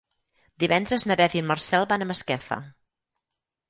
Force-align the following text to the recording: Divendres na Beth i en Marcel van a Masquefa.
Divendres 0.63 1.05
na 1.11 1.19
Beth 1.21 1.37
i 1.39 1.43
en 1.43 1.49
Marcel 1.53 1.89
van 1.95 2.07
a 2.07 2.11
Masquefa. 2.15 2.63